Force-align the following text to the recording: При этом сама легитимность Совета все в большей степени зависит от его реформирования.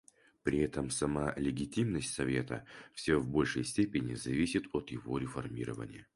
При 0.41 0.57
этом 0.57 0.89
сама 0.89 1.31
легитимность 1.35 2.11
Совета 2.11 2.65
все 2.95 3.17
в 3.17 3.29
большей 3.29 3.63
степени 3.63 4.15
зависит 4.15 4.63
от 4.73 4.89
его 4.89 5.19
реформирования. 5.19 6.07